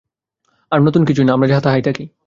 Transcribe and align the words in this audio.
আমরা 0.71 0.83
নূতন 0.85 1.03
কিছু 1.05 1.21
হই 1.21 1.25
না, 1.25 1.33
আমরা 1.33 1.47
যাহা 1.47 1.61
তাহাই 1.61 1.81
থাকি। 1.81 2.03